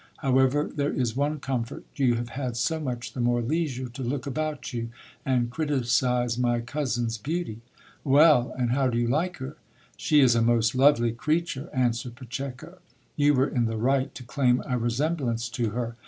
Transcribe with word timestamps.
However, 0.17 0.63
there 0.67 0.91
is 0.91 1.15
one 1.15 1.39
comfort, 1.39 1.85
you 1.95 2.15
have 2.15 2.29
had 2.29 2.57
so 2.57 2.79
much 2.79 3.13
the 3.13 3.19
more 3.21 3.39
leisure 3.43 3.87
to 3.89 4.01
look 4.01 4.25
about 4.25 4.73
you, 4.73 4.89
and 5.27 5.51
criticise 5.51 6.39
my 6.39 6.59
cousin's 6.59 7.19
beauty. 7.19 7.61
Well! 8.03 8.51
and 8.57 8.71
ho 8.71 8.85
v 8.87 8.93
do 8.93 8.97
you 9.03 9.07
like 9.07 9.37
her? 9.37 9.57
She 9.97 10.19
is 10.21 10.33
a 10.33 10.41
most 10.41 10.73
lovely 10.73 11.11
creature, 11.11 11.69
answered 11.71 12.15
Pacheco. 12.15 12.79
You 13.15 13.35
were 13.35 13.47
in 13.47 13.65
the 13.65 13.77
right 13.77 14.11
to 14.15 14.23
claim 14.23 14.63
a 14.65 14.75
resemblance 14.79 15.47
to 15.49 15.69
her. 15.69 15.95